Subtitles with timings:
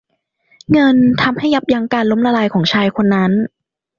[0.71, 3.31] เงินทำให้ยับยั้งการล้มละลายของชายคนนั้น